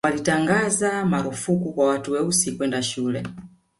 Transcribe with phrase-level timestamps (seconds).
[0.05, 3.23] walitangaza marufuku kwa watu weusi kwenda shule